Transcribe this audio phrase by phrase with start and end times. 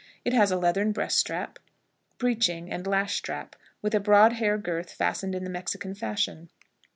[0.25, 1.59] It has a leathern breast strap,
[2.17, 6.49] breeching, and lash strap, with a broad hair girth fastened in the Mexican fashion.